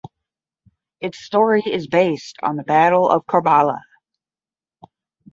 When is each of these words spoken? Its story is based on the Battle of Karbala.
Its 0.99 1.19
story 1.19 1.61
is 1.63 1.85
based 1.85 2.37
on 2.41 2.55
the 2.55 2.63
Battle 2.63 3.07
of 3.07 3.23
Karbala. 3.27 3.81